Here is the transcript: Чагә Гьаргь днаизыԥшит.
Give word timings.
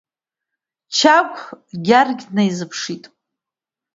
Чагә 0.95 1.41
Гьаргь 1.85 2.23
днаизыԥшит. 2.33 3.03